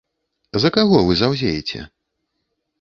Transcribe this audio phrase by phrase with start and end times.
[0.63, 1.79] За каго вы заўзееце?